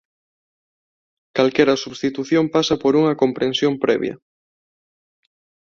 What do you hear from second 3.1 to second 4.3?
comprensión previa.